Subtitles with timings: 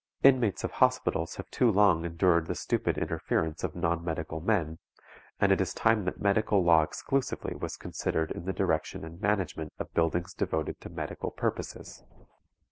[0.23, 4.79] Inmates of hospitals have too long endured the stupid interference of non medical men,
[5.39, 9.71] and it is time that medical law exclusively was considered in the direction and management
[9.77, 12.03] of buildings devoted to medical purposes.